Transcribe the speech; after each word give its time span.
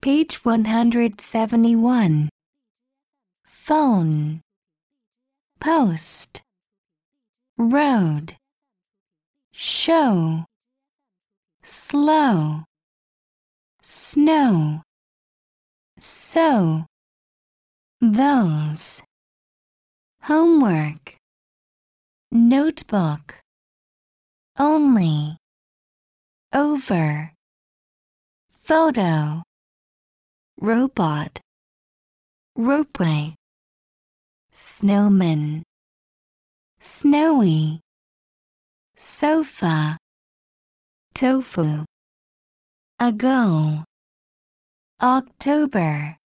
Page 0.00 0.44
171. 0.44 2.28
Phone. 3.44 4.40
Post. 5.58 6.40
Road. 7.56 8.36
Show. 9.52 10.44
Slow. 11.64 12.62
Snow. 13.82 14.82
So. 15.98 16.86
Those. 18.00 19.02
Homework. 20.22 21.16
Notebook. 22.30 23.34
Only. 24.60 25.36
Over. 26.52 27.32
Photo. 28.52 29.42
Robot. 30.60 31.40
Ropeway. 32.58 33.34
Snowman. 34.50 35.62
Snowy. 36.80 37.80
Sofa. 38.96 39.96
Tofu. 41.14 41.84
Ago. 42.98 43.84
October. 45.00 46.16